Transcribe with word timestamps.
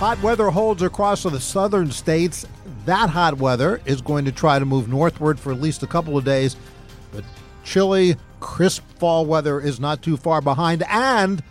Hot 0.00 0.22
weather 0.22 0.48
holds 0.48 0.80
across 0.80 1.24
the 1.24 1.38
southern 1.38 1.90
states. 1.90 2.46
That 2.86 3.10
hot 3.10 3.36
weather 3.36 3.82
is 3.84 4.00
going 4.00 4.24
to 4.24 4.32
try 4.32 4.58
to 4.58 4.64
move 4.64 4.88
northward 4.88 5.38
for 5.38 5.52
at 5.52 5.60
least 5.60 5.82
a 5.82 5.86
couple 5.86 6.16
of 6.16 6.24
days. 6.24 6.56
But 7.12 7.22
chilly, 7.64 8.16
crisp 8.40 8.82
fall 8.98 9.26
weather 9.26 9.60
is 9.60 9.78
not 9.78 10.00
too 10.00 10.16
far 10.16 10.40
behind. 10.40 10.84
And 10.88 11.42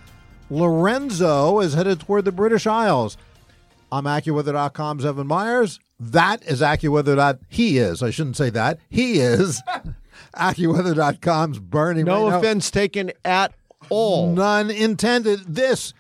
Lorenzo 0.50 1.60
is 1.60 1.76
headed 1.76 2.00
toward 2.00 2.26
the 2.26 2.32
British 2.32 2.66
Isles. 2.66 3.18
I'm 3.92 4.06
AccuWeather.com's 4.06 5.06
Evan 5.06 5.28
Myers. 5.28 5.80
That 6.00 6.42
is 6.48 6.62
AccuWeather. 6.62 7.38
He 7.50 7.78
is. 7.78 8.02
I 8.02 8.10
shouldn't 8.10 8.38
say 8.38 8.50
that. 8.50 8.80
He 8.90 9.20
is 9.20 9.62
AccuWeather.com's 10.36 11.60
Bernie. 11.60 12.02
No 12.02 12.24
Rayno. 12.24 12.40
offense 12.40 12.72
taken 12.72 13.12
at 13.24 13.54
all. 13.92 14.34
None 14.34 14.72
intended. 14.72 15.42
This 15.54 15.94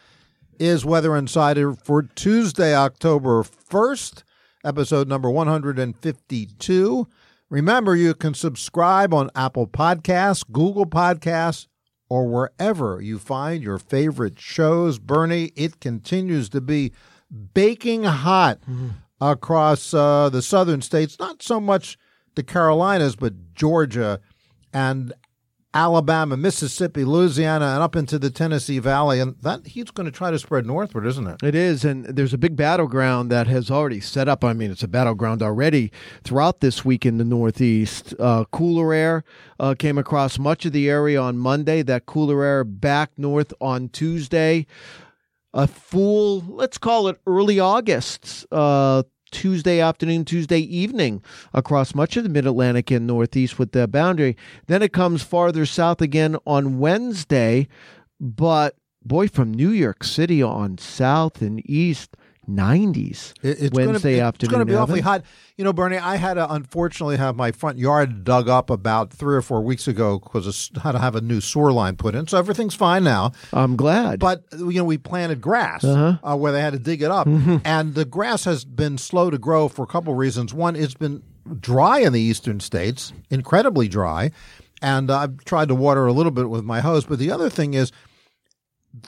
is 0.59 0.85
Weather 0.85 1.15
Insider 1.15 1.73
for 1.73 2.03
Tuesday, 2.03 2.75
October 2.75 3.43
1st, 3.43 4.23
episode 4.63 5.07
number 5.07 5.29
152. 5.29 7.07
Remember, 7.49 7.95
you 7.95 8.13
can 8.13 8.33
subscribe 8.33 9.13
on 9.13 9.31
Apple 9.35 9.67
Podcasts, 9.67 10.43
Google 10.51 10.85
Podcasts, 10.85 11.67
or 12.09 12.27
wherever 12.27 13.01
you 13.01 13.17
find 13.17 13.63
your 13.63 13.79
favorite 13.79 14.39
shows. 14.39 14.99
Bernie, 14.99 15.51
it 15.55 15.79
continues 15.79 16.49
to 16.49 16.59
be 16.61 16.91
baking 17.53 18.03
hot 18.03 18.59
across 19.21 19.93
uh, 19.93 20.29
the 20.29 20.41
southern 20.41 20.81
states, 20.81 21.17
not 21.19 21.41
so 21.41 21.59
much 21.59 21.97
the 22.35 22.43
Carolinas, 22.43 23.15
but 23.15 23.53
Georgia 23.53 24.19
and 24.73 25.13
Alabama, 25.73 26.35
Mississippi, 26.35 27.03
Louisiana, 27.03 27.65
and 27.73 27.83
up 27.83 27.95
into 27.95 28.17
the 28.17 28.31
Tennessee 28.31 28.79
Valley. 28.79 29.19
And 29.19 29.35
that 29.41 29.67
heat's 29.67 29.91
going 29.91 30.05
to 30.05 30.11
try 30.11 30.31
to 30.31 30.39
spread 30.39 30.65
northward, 30.65 31.05
isn't 31.05 31.27
it? 31.27 31.43
It 31.43 31.53
is, 31.53 31.85
and 31.85 32.05
there's 32.05 32.33
a 32.33 32.39
big 32.39 32.55
battleground 32.55 33.31
that 33.31 33.47
has 33.47 33.69
already 33.69 33.99
set 34.01 34.27
up. 34.27 34.43
I 34.43 34.53
mean, 34.53 34.71
it's 34.71 34.83
a 34.83 34.87
battleground 34.87 35.43
already 35.43 35.91
throughout 36.23 36.61
this 36.61 36.83
week 36.83 37.05
in 37.05 37.17
the 37.17 37.23
Northeast. 37.23 38.15
Uh, 38.19 38.45
cooler 38.51 38.93
air 38.93 39.23
uh, 39.59 39.75
came 39.77 39.97
across 39.97 40.39
much 40.39 40.65
of 40.65 40.71
the 40.71 40.89
area 40.89 41.21
on 41.21 41.37
Monday. 41.37 41.83
That 41.83 42.07
cooler 42.07 42.43
air 42.43 42.63
back 42.63 43.11
north 43.17 43.53
on 43.61 43.89
Tuesday. 43.89 44.65
A 45.53 45.67
full, 45.67 46.41
let's 46.41 46.77
call 46.77 47.07
it 47.07 47.19
early 47.25 47.59
August. 47.59 48.45
Uh, 48.51 49.03
Tuesday 49.31 49.79
afternoon, 49.79 50.25
Tuesday 50.25 50.59
evening 50.59 51.23
across 51.53 51.95
much 51.95 52.17
of 52.17 52.23
the 52.23 52.29
mid 52.29 52.45
Atlantic 52.45 52.91
and 52.91 53.07
Northeast 53.07 53.59
with 53.59 53.71
the 53.71 53.87
boundary. 53.87 54.35
Then 54.67 54.81
it 54.81 54.93
comes 54.93 55.23
farther 55.23 55.65
south 55.65 56.01
again 56.01 56.37
on 56.45 56.79
Wednesday, 56.79 57.67
but 58.19 58.75
boy, 59.03 59.27
from 59.27 59.53
New 59.53 59.71
York 59.71 60.03
City 60.03 60.41
on 60.41 60.77
south 60.77 61.41
and 61.41 61.61
east, 61.69 62.15
90s 62.49 63.33
It- 63.41 63.61
it's 63.61 63.75
Wednesday 63.75 64.17
gonna, 64.17 64.27
afternoon. 64.27 64.49
It's 64.49 64.51
going 64.55 64.67
to 64.67 64.71
be 64.71 64.75
awfully 64.75 65.01
hot. 65.01 65.23
You 65.57 65.63
know, 65.65 65.73
Bernie, 65.73 65.97
I 65.97 66.15
had 66.15 66.35
to 66.35 66.51
unfortunately 66.51 67.17
have 67.17 67.35
my 67.35 67.51
front 67.51 67.77
yard 67.77 68.23
dug 68.23 68.47
up 68.49 68.69
about 68.69 69.11
three 69.11 69.35
or 69.35 69.41
four 69.41 69.61
weeks 69.61 69.87
ago 69.87 70.19
because 70.19 70.71
I 70.77 70.79
had 70.81 70.91
to 70.93 70.99
have 70.99 71.15
a 71.15 71.21
new 71.21 71.41
sewer 71.41 71.71
line 71.71 71.95
put 71.97 72.15
in. 72.15 72.27
So 72.27 72.37
everything's 72.37 72.75
fine 72.75 73.03
now. 73.03 73.31
I'm 73.53 73.75
glad. 73.75 74.19
But 74.19 74.43
you 74.57 74.73
know, 74.73 74.83
we 74.85 74.97
planted 74.97 75.41
grass 75.41 75.83
Uh-huh. 75.83 76.17
uh, 76.23 76.35
where 76.37 76.51
they 76.51 76.61
had 76.61 76.73
to 76.73 76.79
dig 76.79 77.01
it 77.01 77.11
up, 77.11 77.27
Mm-hmm. 77.27 77.57
and 77.65 77.93
the 77.95 78.05
grass 78.05 78.45
has 78.45 78.65
been 78.65 78.97
slow 78.97 79.29
to 79.29 79.37
grow 79.37 79.67
for 79.67 79.83
a 79.83 79.87
couple 79.87 80.13
reasons. 80.15 80.53
One, 80.53 80.75
it's 80.75 80.93
been 80.93 81.21
dry 81.59 81.99
in 81.99 82.13
the 82.13 82.21
eastern 82.21 82.59
states, 82.59 83.11
incredibly 83.29 83.87
dry, 83.87 84.31
and 84.81 85.11
I've 85.11 85.43
tried 85.45 85.67
to 85.69 85.75
water 85.75 86.05
a 86.05 86.13
little 86.13 86.31
bit 86.31 86.49
with 86.49 86.63
my 86.63 86.79
hose. 86.79 87.05
But 87.05 87.19
the 87.19 87.31
other 87.31 87.49
thing 87.49 87.73
is, 87.73 87.91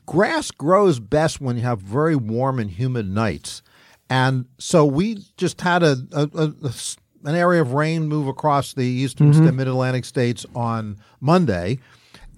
grass 0.06 0.52
grows 0.52 1.00
best 1.00 1.42
when 1.42 1.58
you 1.58 1.64
have 1.64 1.80
very 1.80 2.16
warm 2.16 2.60
and 2.60 2.70
humid 2.70 3.08
nights, 3.08 3.62
and 4.10 4.46
so 4.58 4.86
we 4.86 5.20
just 5.38 5.62
had 5.62 5.84
a, 5.84 5.98
a, 6.12 6.30
a- 6.34 6.68
a 6.68 6.74
an 7.24 7.36
area 7.36 7.62
of 7.62 7.74
rain 7.74 8.08
move 8.08 8.28
across 8.28 8.74
the 8.74 8.86
eastern 8.86 9.32
mm-hmm. 9.32 9.44
sta- 9.44 9.52
mid 9.52 9.68
Atlantic 9.68 10.06
states 10.06 10.46
on 10.56 10.98
Monday. 11.20 11.80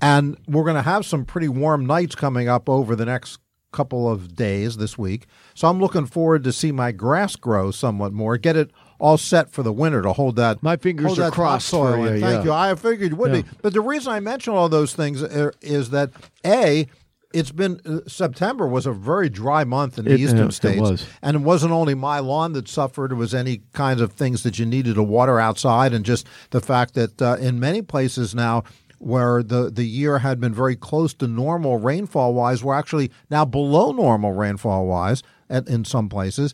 And 0.02 0.38
we're 0.48 0.64
going 0.64 0.76
to 0.76 0.81
have 0.81 1.06
some 1.06 1.24
pretty 1.24 1.48
warm 1.48 1.86
nights 1.86 2.16
coming 2.16 2.50
up 2.50 2.68
over 2.68 2.96
the 2.96 3.06
next 3.06 3.40
couple 3.72 4.10
of 4.10 4.36
days 4.36 4.78
this 4.78 4.98
week. 4.98 5.25
So 5.56 5.68
I'm 5.68 5.80
looking 5.80 6.06
forward 6.06 6.44
to 6.44 6.52
see 6.52 6.72
my 6.72 6.92
grass 6.92 7.36
grow 7.36 7.72
somewhat 7.72 8.12
more, 8.14 8.38
get 8.38 8.56
it 8.56 8.72
all 9.00 9.18
set 9.18 9.52
for 9.52 9.64
the 9.64 9.74
winter 9.74 10.02
to 10.02 10.14
hold 10.14 10.36
that. 10.36 10.62
My 10.62 10.78
fingers 10.78 11.08
hold 11.08 11.20
are 11.20 11.24
that 11.24 11.34
crossed 11.34 11.72
for 11.72 11.98
you, 11.98 12.20
Thank 12.20 12.22
yeah. 12.22 12.44
you. 12.44 12.52
I 12.54 12.75
figured 12.75 13.12
you 13.12 13.16
would 13.16 13.31
be. 13.31 13.46
But 13.62 13.74
the 13.74 13.81
reason 13.81 14.12
I 14.12 14.20
mention 14.20 14.54
all 14.54 14.70
those 14.70 14.94
things 14.94 15.24
uh, 15.24 15.52
is 15.62 15.90
that 15.90 16.12
a 16.46 16.88
it's 17.34 17.52
been 17.52 17.80
uh, 17.86 18.00
September 18.08 18.68
was 18.68 18.86
a 18.86 18.92
very 18.94 19.28
dry 19.30 19.64
month 19.64 19.98
in 19.98 20.06
the 20.06 20.12
It- 20.14 20.20
eastern 20.20 20.38
yeah, 20.40 20.46
it 20.46 20.52
states, 20.54 20.80
was. 20.82 21.06
and 21.22 21.36
it 21.36 21.42
wasn't 21.42 21.72
only 21.74 21.96
my 21.96 22.20
lawn 22.20 22.54
that 22.54 22.68
suffered; 22.68 23.12
it 23.12 23.16
was 23.16 23.34
any 23.34 23.62
kinds 23.74 24.02
of 24.02 24.12
things 24.14 24.44
that 24.44 24.60
you 24.60 24.66
needed 24.66 24.96
to 24.96 25.04
water 25.04 25.40
outside, 25.40 25.94
and 25.94 26.06
just 26.06 26.28
the 26.52 26.62
fact 26.62 26.94
that 26.94 27.22
uh, 27.22 27.38
in 27.40 27.60
many 27.60 27.82
places 27.82 28.34
now 28.36 28.64
where 29.00 29.44
the, 29.44 29.70
the 29.70 29.84
year 29.84 30.20
had 30.20 30.40
been 30.40 30.54
very 30.54 30.78
close 30.78 31.14
to 31.14 31.28
normal 31.28 31.78
rainfall 31.78 32.34
wise, 32.34 32.64
we're 32.64 32.74
actually 32.74 33.12
now 33.30 33.44
below 33.44 33.92
normal 33.92 34.32
rainfall 34.32 34.86
wise 34.86 35.22
at, 35.50 35.68
in 35.68 35.84
some 35.84 36.08
places, 36.08 36.54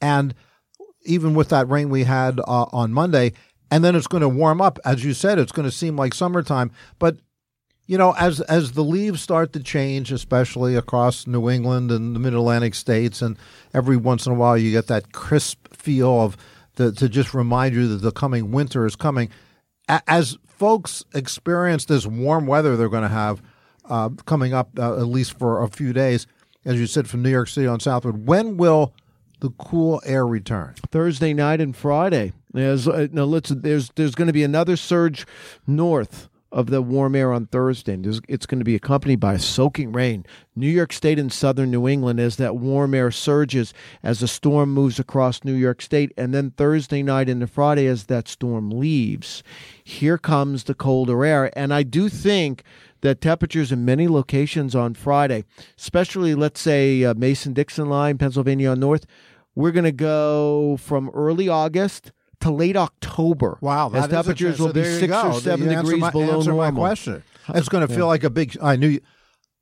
and 0.00 0.32
even 1.04 1.34
with 1.34 1.48
that 1.48 1.68
rain 1.68 1.88
we 1.88 2.04
had 2.04 2.38
uh, 2.40 2.66
on 2.72 2.92
Monday, 2.92 3.32
and 3.70 3.82
then 3.82 3.96
it's 3.96 4.06
going 4.06 4.20
to 4.20 4.28
warm 4.28 4.60
up, 4.60 4.78
as 4.84 5.04
you 5.04 5.12
said, 5.14 5.38
it's 5.38 5.52
going 5.52 5.68
to 5.68 5.74
seem 5.74 5.96
like 5.96 6.14
summertime, 6.14 6.70
but 6.98 7.16
you 7.88 7.96
know, 7.96 8.14
as 8.18 8.40
as 8.42 8.72
the 8.72 8.84
leaves 8.84 9.20
start 9.22 9.54
to 9.54 9.60
change, 9.60 10.12
especially 10.12 10.76
across 10.76 11.26
New 11.26 11.48
England 11.48 11.90
and 11.90 12.14
the 12.14 12.20
Mid 12.20 12.34
Atlantic 12.34 12.74
states, 12.74 13.22
and 13.22 13.36
every 13.72 13.96
once 13.96 14.26
in 14.26 14.32
a 14.32 14.34
while 14.34 14.56
you 14.56 14.70
get 14.70 14.86
that 14.88 15.12
crisp 15.12 15.74
feel 15.74 16.20
of 16.20 16.36
the, 16.76 16.92
to 16.92 17.08
just 17.08 17.32
remind 17.32 17.74
you 17.74 17.88
that 17.88 18.02
the 18.02 18.12
coming 18.12 18.52
winter 18.52 18.84
is 18.84 18.94
coming. 18.94 19.30
As 19.88 20.36
folks 20.46 21.02
experience 21.14 21.86
this 21.86 22.06
warm 22.06 22.46
weather 22.46 22.76
they're 22.76 22.90
going 22.90 23.04
to 23.04 23.08
have 23.08 23.42
uh, 23.86 24.10
coming 24.26 24.52
up, 24.52 24.78
uh, 24.78 24.98
at 24.98 25.06
least 25.06 25.38
for 25.38 25.62
a 25.62 25.68
few 25.68 25.94
days, 25.94 26.26
as 26.66 26.78
you 26.78 26.86
said, 26.86 27.08
from 27.08 27.22
New 27.22 27.30
York 27.30 27.48
City 27.48 27.66
on 27.66 27.80
southward, 27.80 28.26
when 28.26 28.58
will 28.58 28.92
the 29.40 29.48
cool 29.58 30.02
air 30.04 30.26
return? 30.26 30.74
Thursday 30.92 31.32
night 31.32 31.62
and 31.62 31.74
Friday. 31.74 32.34
There's 32.52 32.86
uh, 32.86 33.06
no, 33.12 33.24
let's, 33.24 33.48
there's 33.48 33.88
there's 33.94 34.14
going 34.14 34.26
to 34.26 34.32
be 34.34 34.44
another 34.44 34.76
surge 34.76 35.26
north 35.66 36.28
of 36.50 36.70
the 36.70 36.80
warm 36.80 37.14
air 37.14 37.32
on 37.32 37.46
Thursday. 37.46 37.94
And 37.94 38.20
it's 38.28 38.46
going 38.46 38.58
to 38.58 38.64
be 38.64 38.74
accompanied 38.74 39.20
by 39.20 39.36
soaking 39.36 39.92
rain. 39.92 40.24
New 40.56 40.68
York 40.68 40.92
State 40.92 41.18
and 41.18 41.32
southern 41.32 41.70
New 41.70 41.86
England 41.86 42.20
as 42.20 42.36
that 42.36 42.56
warm 42.56 42.94
air 42.94 43.10
surges 43.10 43.74
as 44.02 44.20
the 44.20 44.28
storm 44.28 44.72
moves 44.72 44.98
across 44.98 45.44
New 45.44 45.54
York 45.54 45.82
State. 45.82 46.12
And 46.16 46.34
then 46.34 46.50
Thursday 46.52 47.02
night 47.02 47.28
into 47.28 47.46
Friday 47.46 47.86
as 47.86 48.06
that 48.06 48.28
storm 48.28 48.70
leaves. 48.70 49.42
Here 49.84 50.18
comes 50.18 50.64
the 50.64 50.74
colder 50.74 51.24
air. 51.24 51.50
And 51.56 51.72
I 51.74 51.82
do 51.82 52.08
think 52.08 52.62
that 53.00 53.20
temperatures 53.20 53.70
in 53.70 53.84
many 53.84 54.08
locations 54.08 54.74
on 54.74 54.94
Friday, 54.94 55.44
especially 55.78 56.34
let's 56.34 56.60
say 56.60 57.04
uh, 57.04 57.14
Mason 57.14 57.52
Dixon 57.52 57.88
line, 57.88 58.18
Pennsylvania 58.18 58.70
on 58.70 58.80
north, 58.80 59.06
we're 59.54 59.72
going 59.72 59.84
to 59.84 59.92
go 59.92 60.76
from 60.78 61.10
early 61.10 61.48
August 61.48 62.12
to 62.40 62.50
late 62.50 62.76
October. 62.76 63.58
Wow, 63.60 63.90
as 63.92 64.08
temperatures 64.08 64.58
will 64.58 64.68
So 64.68 64.72
be 64.74 64.84
six 64.84 65.08
go. 65.08 65.32
or 65.32 65.40
seven 65.40 65.68
degrees 65.68 66.00
my, 66.00 66.10
below 66.10 66.42
normal. 66.42 66.56
my 66.56 66.70
question. 66.70 67.22
It's 67.48 67.68
going 67.68 67.86
to 67.86 67.92
feel 67.92 68.06
like 68.06 68.24
a 68.24 68.30
big. 68.30 68.56
I 68.62 68.76
knew. 68.76 68.88
You, 68.88 69.00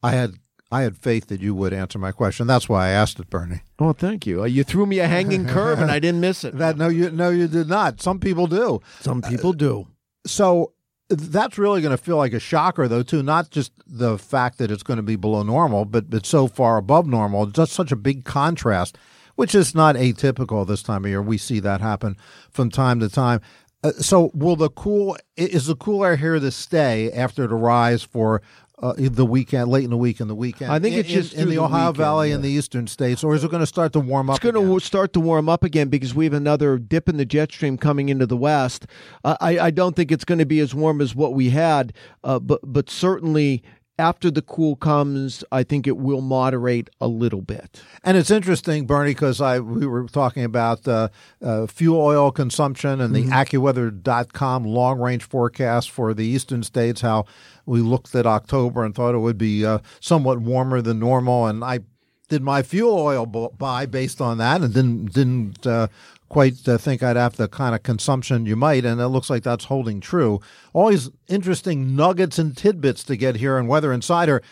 I 0.03 0.13
had. 0.13 0.35
I 0.73 0.83
had 0.83 0.97
faith 0.97 1.29
that 1.29 1.41
you 1.41 1.55
would 1.55 1.73
answer 1.73 1.97
my 1.97 2.11
question. 2.11 2.49
That's 2.49 2.69
why 2.69 2.87
I 2.87 2.89
asked 2.89 3.21
it, 3.21 3.31
Bernie. 3.31 3.61
Oh, 3.79 3.93
thank 3.93 4.27
you. 4.27 4.43
Uh, 4.43 4.47
you 4.47 4.65
threw 4.65 4.85
me 4.85 4.99
a 4.99 5.07
hanging 5.07 5.47
curve 5.57 5.79
and 5.79 5.93
I 5.93 6.01
didn't 6.01 6.21
miss 6.21 6.43
it. 6.43 6.59
That 6.59 6.77
no, 6.77 6.89
you 6.89 7.09
no, 7.13 7.31
you 7.31 7.47
did 7.47 7.69
not. 7.69 8.03
Some 8.03 8.19
people 8.19 8.49
do. 8.49 8.81
Some 9.01 9.23
people 9.23 9.53
do. 9.53 9.87
So 10.27 10.73
that's 11.09 11.57
really 11.57 11.81
going 11.83 11.97
to 11.97 12.03
feel 12.03 12.17
like 12.17 12.33
a 12.33 12.41
shocker, 12.41 12.89
though, 12.89 13.05
too. 13.05 13.23
Not 13.23 13.51
just 13.51 13.73
the 13.87 14.19
fact 14.19 14.59
that 14.59 14.73
it's 14.73 14.83
going 14.83 14.97
to 14.97 15.05
be 15.05 15.15
below 15.17 15.45
normal, 15.45 15.85
but 15.85 16.07
it's 16.11 16.29
so 16.29 16.49
far 16.49 16.79
above 16.79 17.07
normal. 17.07 17.45
It's 17.45 17.53
just 17.53 17.73
such 17.73 17.93
a 17.93 17.97
big 17.97 18.25
contrast, 18.25 18.99
which 19.37 19.55
is 19.55 19.75
not 19.75 19.95
atypical 19.95 20.67
this 20.67 20.83
time 20.83 21.05
of 21.05 21.11
year. 21.11 21.23
We 21.23 21.39
see 21.39 21.61
that 21.61 21.81
happen 21.81 22.17
from 22.51 22.71
time 22.71 23.01
to 23.01 23.09
time. 23.09 23.41
Uh, 23.85 23.93
so, 23.93 24.31
will 24.35 24.57
the 24.57 24.71
cool 24.71 25.17
is 25.37 25.67
the 25.67 25.77
cool 25.77 26.05
air 26.05 26.17
here 26.17 26.39
to 26.41 26.51
stay 26.51 27.13
after 27.13 27.45
it 27.45 27.53
arrives 27.53 28.03
for 28.03 28.43
uh, 28.79 28.93
the 28.97 29.25
weekend, 29.25 29.71
late 29.71 29.85
in 29.85 29.91
the 29.91 29.97
week, 29.97 30.21
in 30.21 30.29
the 30.29 30.35
weekend. 30.35 30.71
I 30.71 30.79
think 30.79 30.95
in, 30.95 31.01
it's 31.01 31.09
just 31.09 31.33
in, 31.33 31.41
in 31.41 31.49
the 31.49 31.57
the 31.57 31.63
Ohio 31.63 31.87
weekend, 31.87 31.97
Valley 31.97 32.29
yeah. 32.29 32.35
and 32.35 32.45
the 32.45 32.51
eastern 32.51 32.87
states, 32.87 33.25
or 33.25 33.35
is 33.35 33.43
it 33.43 33.51
going 33.51 33.63
to 33.63 33.67
start 33.67 33.93
to 33.95 34.01
warm 34.01 34.29
up? 34.29 34.37
It's 34.37 34.53
going 34.53 34.55
to 34.55 34.85
start 34.85 35.13
to 35.15 35.21
warm 35.21 35.49
up 35.49 35.65
again 35.65 35.89
because 35.89 36.15
we 36.15 36.25
have 36.25 36.35
another 36.35 36.79
dip 36.79 37.09
in 37.09 37.17
the 37.17 37.25
jet 37.25 37.53
stream 37.53 37.79
coming 37.79 38.09
into 38.09 38.27
the 38.27 38.37
west. 38.37 38.87
Uh, 39.25 39.37
I, 39.41 39.59
I 39.59 39.71
don't 39.71 39.97
think 39.97 40.13
it's 40.13 40.25
going 40.25 40.39
to 40.39 40.47
be 40.47 40.61
as 40.61 40.75
warm 40.75 41.01
as 41.01 41.15
what 41.15 41.33
we 41.33 41.51
had, 41.51 41.93
uh, 42.23 42.39
but 42.39 42.61
but 42.65 42.91
certainly 42.91 43.63
after 43.99 44.31
the 44.31 44.43
cool 44.43 44.77
comes, 44.77 45.43
I 45.51 45.63
think 45.63 45.87
it 45.87 45.97
will 45.97 46.21
moderate 46.21 46.91
a 47.01 47.09
little 47.09 47.41
bit. 47.41 47.83
And 48.05 48.17
it's 48.17 48.31
interesting, 48.31 48.87
Bernie, 48.87 49.13
because 49.13 49.41
I 49.41 49.59
we 49.61 49.87
were 49.87 50.07
talking 50.07 50.45
about 50.45 50.87
uh, 50.87 51.09
uh, 51.43 51.67
fuel 51.67 52.01
oil 52.01 52.31
consumption 52.31 53.01
and 53.01 53.15
the 53.15 53.25
AccuWeather.com 53.25 54.65
long 54.65 55.01
range 55.01 55.25
forecast 55.25 55.91
for 55.91 56.13
the 56.13 56.27
eastern 56.27 56.63
states. 56.63 57.01
How 57.01 57.25
we 57.65 57.81
looked 57.81 58.15
at 58.15 58.27
October 58.27 58.85
and 58.85 58.95
thought 58.95 59.15
it 59.15 59.19
would 59.19 59.39
be 59.39 59.65
uh, 59.65 59.79
somewhat 60.01 60.41
warmer 60.41 60.83
than 60.83 60.99
normal, 60.99 61.47
and 61.47 61.65
I 61.65 61.81
did 62.29 62.43
my 62.43 62.63
fuel 62.63 62.99
oil 62.99 63.25
buy 63.25 63.87
based 63.87 64.21
on 64.21 64.39
that, 64.39 64.61
and 64.61 64.75
didn't 64.75 65.13
didn't 65.13 65.67
uh, 65.67 65.89
quite 66.29 66.69
uh, 66.69 66.79
think 66.79 67.03
I'd 67.03 67.17
have 67.17 67.37
the 67.37 67.49
kind 67.49 67.75
of 67.75 67.83
consumption 67.83 68.47
you 68.47 68.57
might, 68.57 68.85
and 68.85 69.01
it 69.01 69.09
looks 69.09 69.31
like 69.31 69.43
that's 69.43 69.65
holding 69.67 70.01
true. 70.01 70.41
Always 70.73 71.11
interesting 71.29 71.95
nuggets 71.97 72.39
and 72.39 72.57
tidbits 72.57 73.05
to 73.05 73.17
get 73.17 73.37
here 73.37 73.59
in 73.59 73.67
Weather 73.67 73.93
Insider. 73.93 74.43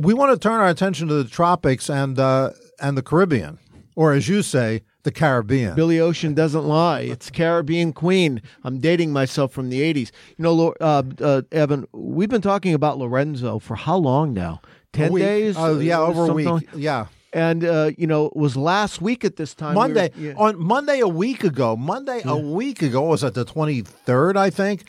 We 0.00 0.12
want 0.14 0.32
to 0.32 0.38
turn 0.38 0.60
our 0.60 0.68
attention 0.68 1.08
to 1.08 1.14
the 1.22 1.28
tropics 1.28 1.88
and 1.88 2.18
uh, 2.18 2.50
and 2.80 2.96
the 2.98 3.02
Caribbean, 3.02 3.58
or 3.94 4.12
as 4.12 4.28
you 4.28 4.42
say, 4.42 4.82
the 5.04 5.12
Caribbean. 5.12 5.74
Billy 5.76 6.00
Ocean 6.00 6.34
doesn't 6.34 6.64
lie. 6.66 7.00
It's 7.02 7.30
Caribbean 7.30 7.92
Queen. 7.92 8.42
I'm 8.64 8.78
dating 8.80 9.12
myself 9.12 9.52
from 9.52 9.68
the 9.70 9.80
80s. 9.82 10.10
You 10.36 10.42
know, 10.42 10.74
uh, 10.80 11.02
uh, 11.20 11.42
Evan, 11.52 11.86
we've 11.92 12.30
been 12.30 12.40
talking 12.42 12.74
about 12.74 12.98
Lorenzo 12.98 13.58
for 13.58 13.76
how 13.76 13.96
long 13.96 14.32
now? 14.32 14.60
10 14.94 15.14
A 15.14 15.18
days? 15.18 15.54
Oh, 15.58 15.78
yeah, 15.78 16.00
Uh, 16.00 16.06
over 16.06 16.26
a 16.30 16.34
week. 16.34 16.48
like- 16.48 16.68
yeah. 16.74 17.06
And, 17.34 17.64
uh, 17.64 17.90
you 17.98 18.06
know, 18.06 18.26
it 18.26 18.36
was 18.36 18.56
last 18.56 19.02
week 19.02 19.24
at 19.24 19.36
this 19.36 19.54
time. 19.54 19.74
we 19.74 19.80
were- 19.80 19.88
Monday 19.88 20.10
yeah. 20.16 20.32
on 20.36 20.58
Monday 20.58 21.00
a 21.00 21.08
week 21.08 21.42
ago. 21.44 21.76
Monday 21.76 22.22
a 22.24 22.36
week 22.36 22.80
ago 22.80 23.02
was 23.02 23.24
it 23.24 23.34
the 23.34 23.44
twenty 23.44 23.82
third? 23.82 24.36
I 24.36 24.50
think. 24.50 24.84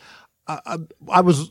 I, 0.48 0.78
I, 1.10 1.22
was 1.22 1.50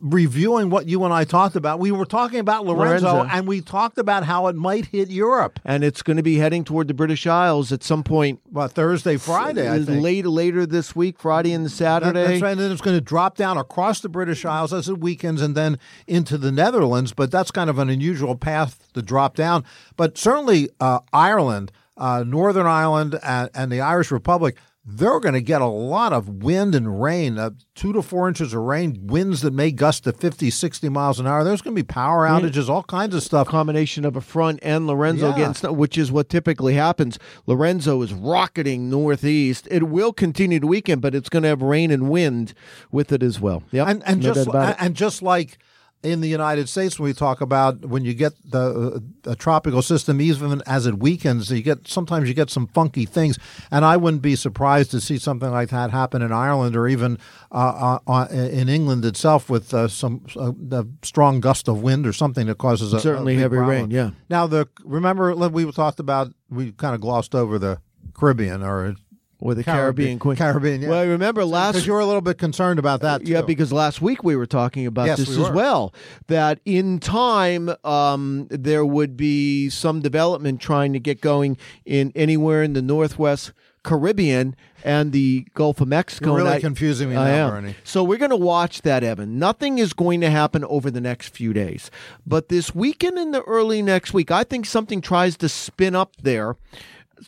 reviewing 0.00 0.70
what 0.70 0.86
you 0.86 1.04
and 1.04 1.12
I 1.12 1.24
talked 1.24 1.56
about. 1.56 1.80
We 1.80 1.90
were 1.90 2.04
talking 2.04 2.38
about 2.38 2.64
Lorenzo, 2.64 3.14
Lorenzo. 3.14 3.36
and 3.36 3.48
we 3.48 3.60
talked 3.60 3.98
about 3.98 4.24
how 4.24 4.46
it 4.46 4.54
might 4.54 4.86
hit 4.86 5.10
Europe. 5.10 5.58
and 5.64 5.82
it's 5.82 6.02
going 6.02 6.18
to 6.18 6.22
be 6.22 6.36
heading 6.36 6.62
toward 6.64 6.86
the 6.88 6.94
British 6.94 7.26
Isles 7.26 7.72
at 7.72 7.82
some 7.82 8.04
point 8.04 8.40
Well, 8.50 8.68
Thursday, 8.68 9.16
Friday, 9.16 9.68
I 9.68 9.82
think. 9.82 10.02
later 10.02 10.28
later 10.28 10.66
this 10.66 10.94
week, 10.94 11.18
Friday 11.18 11.52
and 11.52 11.70
Saturday. 11.70 12.26
that's 12.26 12.42
right. 12.42 12.52
And 12.52 12.60
then 12.60 12.70
it's 12.70 12.80
going 12.80 12.96
to 12.96 13.00
drop 13.00 13.36
down 13.36 13.58
across 13.58 14.00
the 14.00 14.08
British 14.08 14.44
Isles 14.44 14.72
as 14.72 14.88
it 14.88 14.98
weekends 14.98 15.42
and 15.42 15.56
then 15.56 15.78
into 16.06 16.38
the 16.38 16.52
Netherlands. 16.52 17.12
But 17.12 17.30
that's 17.30 17.50
kind 17.50 17.68
of 17.68 17.78
an 17.78 17.88
unusual 17.90 18.36
path 18.36 18.92
to 18.94 19.02
drop 19.02 19.34
down. 19.34 19.64
But 19.96 20.16
certainly 20.16 20.70
uh, 20.80 21.00
Ireland, 21.12 21.72
uh, 21.96 22.24
Northern 22.26 22.66
Ireland, 22.66 23.18
and, 23.22 23.50
and 23.54 23.72
the 23.72 23.80
Irish 23.80 24.10
Republic, 24.10 24.56
they're 24.84 25.20
going 25.20 25.34
to 25.34 25.40
get 25.40 25.62
a 25.62 25.66
lot 25.66 26.12
of 26.12 26.28
wind 26.42 26.74
and 26.74 27.00
rain, 27.00 27.38
uh, 27.38 27.50
two 27.76 27.92
to 27.92 28.02
four 28.02 28.26
inches 28.26 28.52
of 28.52 28.60
rain, 28.62 28.98
winds 29.06 29.40
that 29.42 29.52
may 29.52 29.70
gust 29.70 30.02
to 30.04 30.12
50, 30.12 30.50
60 30.50 30.88
miles 30.88 31.20
an 31.20 31.26
hour. 31.26 31.44
There's 31.44 31.62
going 31.62 31.76
to 31.76 31.82
be 31.82 31.86
power 31.86 32.26
outages, 32.26 32.68
all 32.68 32.82
kinds 32.82 33.14
of 33.14 33.22
stuff. 33.22 33.46
combination 33.46 34.04
of 34.04 34.16
a 34.16 34.20
front 34.20 34.58
and 34.62 34.86
Lorenzo 34.88 35.28
Yeah. 35.30 35.36
getting 35.36 35.54
snow, 35.54 35.72
which 35.72 35.96
is 35.96 36.10
what 36.10 36.28
typically 36.28 36.74
happens. 36.74 37.16
Lorenzo 37.46 38.02
is 38.02 38.12
rocketing 38.12 38.90
northeast. 38.90 39.68
It 39.70 39.84
will 39.88 40.12
continue 40.12 40.58
to 40.58 40.66
weaken, 40.66 40.98
but 40.98 41.14
it's 41.14 41.28
going 41.28 41.44
to 41.44 41.48
have 41.50 41.62
rain 41.62 41.90
and 41.92 42.08
wind 42.10 42.52
with 42.90 43.12
it 43.12 43.22
as 43.22 43.40
well. 43.40 43.62
Yep. 43.70 43.86
and 43.86 44.02
and 44.04 44.22
no 44.22 44.34
just 44.34 44.48
and 44.52 44.96
just 44.96 45.22
like 45.22 45.58
in 46.02 46.20
the 46.20 46.28
United 46.28 46.68
States, 46.68 46.98
when 46.98 47.06
we 47.06 47.14
talk 47.14 47.40
about 47.40 47.84
when 47.84 48.04
you 48.04 48.12
get 48.14 48.32
the 48.44 49.02
uh, 49.26 49.30
a 49.30 49.36
tropical 49.36 49.82
system, 49.82 50.20
even 50.20 50.62
as 50.66 50.86
it 50.86 50.98
weakens, 50.98 51.50
you 51.50 51.62
get 51.62 51.86
sometimes 51.86 52.28
you 52.28 52.34
get 52.34 52.50
some 52.50 52.66
funky 52.66 53.04
things, 53.04 53.38
and 53.70 53.84
I 53.84 53.96
wouldn't 53.96 54.22
be 54.22 54.34
surprised 54.34 54.90
to 54.92 55.00
see 55.00 55.18
something 55.18 55.50
like 55.50 55.70
that 55.70 55.90
happen 55.90 56.22
in 56.22 56.32
Ireland 56.32 56.76
or 56.76 56.88
even 56.88 57.18
uh, 57.52 57.98
uh, 58.06 58.12
uh, 58.12 58.26
in 58.32 58.68
England 58.68 59.04
itself 59.04 59.48
with 59.48 59.72
uh, 59.72 59.88
some 59.88 60.24
uh, 60.36 60.52
the 60.56 60.84
strong 61.02 61.40
gust 61.40 61.68
of 61.68 61.82
wind 61.82 62.06
or 62.06 62.12
something 62.12 62.46
that 62.46 62.58
causes 62.58 62.92
a, 62.92 63.00
Certainly 63.00 63.36
a 63.36 63.40
heavy 63.40 63.56
problem. 63.56 63.76
rain, 63.76 63.90
yeah. 63.90 64.10
Now 64.28 64.46
the 64.46 64.68
remember 64.84 65.34
we 65.34 65.70
talked 65.72 66.00
about 66.00 66.32
we 66.50 66.72
kind 66.72 66.94
of 66.94 67.00
glossed 67.00 67.34
over 67.34 67.58
the 67.58 67.80
Caribbean 68.14 68.62
or 68.62 68.96
or 69.42 69.54
the 69.56 69.64
Caribbean, 69.64 70.20
Queen. 70.20 70.36
Caribbean. 70.36 70.82
Yeah. 70.82 70.88
Well, 70.90 71.00
I 71.00 71.04
remember 71.04 71.44
last 71.44 71.72
because 71.72 71.86
you 71.86 71.92
were 71.92 71.98
a 71.98 72.06
little 72.06 72.20
bit 72.20 72.38
concerned 72.38 72.78
about 72.78 73.00
that. 73.00 73.26
Yeah, 73.26 73.40
too. 73.40 73.48
because 73.48 73.72
last 73.72 74.00
week 74.00 74.22
we 74.22 74.36
were 74.36 74.46
talking 74.46 74.86
about 74.86 75.06
Yes, 75.06 75.18
this 75.18 75.36
we 75.36 75.42
as 75.44 75.50
well. 75.50 75.92
That 76.28 76.60
in 76.64 77.00
time 77.00 77.68
um, 77.82 78.46
there 78.50 78.86
would 78.86 79.16
be 79.16 79.68
some 79.68 80.00
development 80.00 80.60
trying 80.60 80.92
to 80.92 81.00
get 81.00 81.20
going 81.20 81.56
in 81.84 82.12
anywhere 82.14 82.62
in 82.62 82.74
the 82.74 82.82
Northwest 82.82 83.52
Caribbean 83.82 84.54
and 84.84 85.10
the 85.10 85.44
Gulf 85.54 85.80
of 85.80 85.88
Mexico. 85.88 86.36
You're 86.36 86.44
really 86.44 86.56
I- 86.58 86.60
confusing 86.60 87.10
me 87.10 87.16
I 87.16 87.24
now, 87.24 87.46
am. 87.48 87.50
Bernie. 87.50 87.74
So 87.82 88.04
we're 88.04 88.18
going 88.18 88.30
to 88.30 88.36
watch 88.36 88.82
that, 88.82 89.02
Evan. 89.02 89.40
Nothing 89.40 89.78
is 89.78 89.92
going 89.92 90.20
to 90.20 90.30
happen 90.30 90.64
over 90.66 90.88
the 90.88 91.00
next 91.00 91.30
few 91.34 91.52
days, 91.52 91.90
but 92.24 92.48
this 92.48 92.76
weekend 92.76 93.18
and 93.18 93.34
the 93.34 93.42
early 93.42 93.82
next 93.82 94.14
week, 94.14 94.30
I 94.30 94.44
think 94.44 94.66
something 94.66 95.00
tries 95.00 95.36
to 95.38 95.48
spin 95.48 95.96
up 95.96 96.14
there 96.22 96.54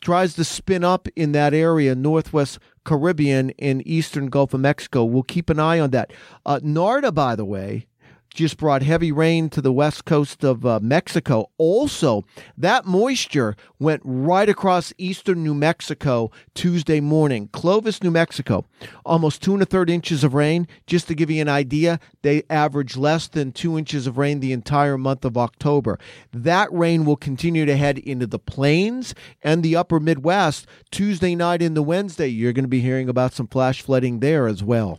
tries 0.01 0.35
to 0.35 0.45
spin 0.45 0.85
up 0.85 1.09
in 1.17 1.33
that 1.33 1.55
area, 1.55 1.95
Northwest 1.95 2.59
Caribbean 2.85 3.53
and 3.59 3.87
Eastern 3.87 4.29
Gulf 4.29 4.55
of 4.55 4.61
Mexico. 4.61 5.05
We'll 5.05 5.23
keep 5.23 5.51
an 5.51 5.59
eye 5.59 5.81
on 5.81 5.91
that. 5.91 6.13
Uh, 6.45 6.61
NARDA, 6.61 7.15
by 7.15 7.37
the 7.37 7.45
way, 7.45 7.87
just 8.35 8.59
brought 8.59 8.83
heavy 8.83 9.13
rain 9.13 9.49
to 9.49 9.63
the 9.63 9.73
west 9.73 10.05
coast 10.05 10.45
of 10.45 10.67
uh, 10.67 10.81
Mexico. 10.83 11.51
Also, 11.57 12.25
that 12.59 12.85
moisture 12.85 13.57
went 13.79 14.03
right 14.05 14.49
across 14.49 14.93
eastern 14.99 15.43
New 15.43 15.55
Mexico 15.55 16.31
Tuesday 16.55 17.01
morning. 17.01 17.49
Clovis, 17.53 18.03
New 18.03 18.11
Mexico, 18.11 18.67
almost 19.07 19.41
two 19.41 19.55
and 19.55 19.63
a 19.63 19.67
third 19.67 19.89
inches 19.89 20.25
of 20.25 20.35
rain. 20.35 20.67
Just 20.87 21.07
to 21.09 21.15
give 21.15 21.31
you 21.31 21.41
an 21.41 21.49
idea, 21.49 22.01
they 22.23 22.43
averaged 22.51 22.97
less 22.97 23.29
than 23.29 23.53
two 23.53 23.79
inches 23.79 24.07
of 24.07 24.19
rain 24.19 24.41
the 24.41 24.53
entire 24.53 24.99
month 24.99 25.25
of 25.25 25.39
October. 25.39 25.99
That 26.33 26.73
rain 26.73 27.05
will 27.05 27.17
continue 27.17 27.65
to 27.65 27.77
head 27.77 27.99
into 27.99 28.27
the 28.27 28.39
plains 28.39 29.15
and 29.43 29.63
the 29.63 29.77
upper 29.77 30.01
Midwest. 30.01 30.67
Tuesday 30.91 31.35
night 31.35 31.63
into 31.63 31.83
Wednesday, 31.83 32.29
you're 32.29 32.53
going 32.53 32.65
to 32.65 32.69
be 32.69 32.81
hearing 32.81 33.09
about 33.09 33.33
some 33.33 33.47
flash 33.47 33.81
flooding 33.81 34.19
there 34.19 34.49
as 34.49 34.63
well. 34.65 34.99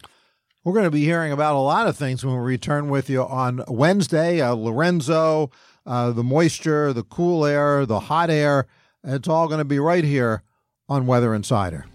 We're 0.66 0.74
going 0.74 0.86
to 0.86 0.92
be 0.92 1.06
hearing 1.06 1.32
about 1.32 1.54
a 1.54 1.60
lot 1.60 1.86
of 1.86 1.96
things 1.96 2.26
when 2.26 2.34
we 2.34 2.42
return 2.42 2.90
with 2.90 3.08
you 3.08 3.22
on 3.22 3.64
Wednesday. 3.68 4.42
Uh, 4.42 4.54
Lorenzo, 4.54 5.52
uh, 5.86 6.10
the 6.10 6.24
moisture, 6.24 6.92
the 6.92 7.04
cool 7.04 7.46
air, 7.46 7.86
the 7.86 8.00
hot 8.00 8.32
air. 8.32 8.66
It's 9.04 9.28
all 9.28 9.48
going 9.48 9.60
to 9.60 9.64
be 9.64 9.78
right 9.78 10.04
here 10.04 10.42
on 10.90 11.06
Weather 11.06 11.36
Insider. 11.36 11.86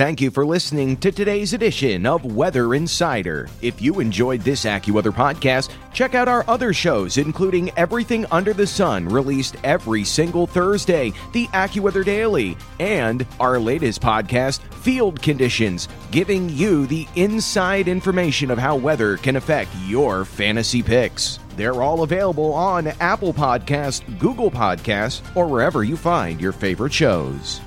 Thank 0.00 0.22
you 0.22 0.30
for 0.30 0.46
listening 0.46 0.96
to 0.96 1.12
today's 1.12 1.52
edition 1.52 2.06
of 2.06 2.24
Weather 2.24 2.74
Insider. 2.74 3.50
If 3.60 3.82
you 3.82 4.00
enjoyed 4.00 4.40
this 4.40 4.64
AccuWeather 4.64 5.12
podcast, 5.12 5.70
check 5.92 6.14
out 6.14 6.26
our 6.26 6.42
other 6.48 6.72
shows, 6.72 7.18
including 7.18 7.70
Everything 7.76 8.24
Under 8.30 8.54
the 8.54 8.66
Sun, 8.66 9.10
released 9.10 9.56
every 9.62 10.04
single 10.04 10.46
Thursday, 10.46 11.12
the 11.34 11.48
AccuWeather 11.48 12.02
Daily, 12.02 12.56
and 12.78 13.26
our 13.38 13.58
latest 13.58 14.00
podcast, 14.00 14.60
Field 14.72 15.20
Conditions, 15.20 15.86
giving 16.10 16.48
you 16.48 16.86
the 16.86 17.06
inside 17.14 17.86
information 17.86 18.50
of 18.50 18.56
how 18.56 18.76
weather 18.76 19.18
can 19.18 19.36
affect 19.36 19.68
your 19.84 20.24
fantasy 20.24 20.82
picks. 20.82 21.38
They're 21.56 21.82
all 21.82 22.04
available 22.04 22.54
on 22.54 22.86
Apple 22.86 23.34
Podcast, 23.34 24.18
Google 24.18 24.50
Podcast, 24.50 25.20
or 25.36 25.46
wherever 25.46 25.84
you 25.84 25.98
find 25.98 26.40
your 26.40 26.52
favorite 26.52 26.94
shows. 26.94 27.60